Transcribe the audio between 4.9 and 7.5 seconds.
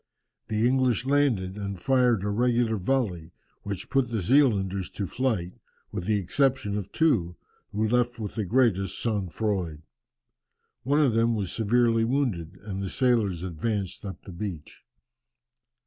to flight, with the exception of two,